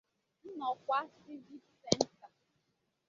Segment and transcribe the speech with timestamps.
[0.45, 2.29] 'Nnokwa Civic Centre'.